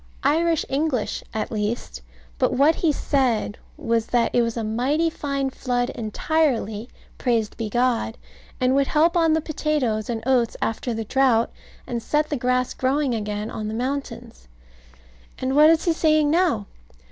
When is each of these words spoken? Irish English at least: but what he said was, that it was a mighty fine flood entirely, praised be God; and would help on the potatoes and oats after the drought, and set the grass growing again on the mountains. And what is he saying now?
Irish 0.23 0.65
English 0.67 1.23
at 1.31 1.51
least: 1.51 2.01
but 2.39 2.53
what 2.53 2.73
he 2.73 2.91
said 2.91 3.59
was, 3.77 4.07
that 4.07 4.33
it 4.33 4.41
was 4.41 4.57
a 4.57 4.63
mighty 4.63 5.11
fine 5.11 5.51
flood 5.51 5.91
entirely, 5.91 6.89
praised 7.19 7.55
be 7.55 7.69
God; 7.69 8.17
and 8.59 8.73
would 8.73 8.87
help 8.87 9.15
on 9.15 9.33
the 9.33 9.41
potatoes 9.41 10.09
and 10.09 10.23
oats 10.25 10.57
after 10.59 10.91
the 10.95 11.05
drought, 11.05 11.51
and 11.85 12.01
set 12.01 12.31
the 12.31 12.35
grass 12.35 12.73
growing 12.73 13.13
again 13.13 13.51
on 13.51 13.67
the 13.67 13.75
mountains. 13.75 14.47
And 15.37 15.55
what 15.55 15.69
is 15.69 15.85
he 15.85 15.93
saying 15.93 16.31
now? 16.31 16.65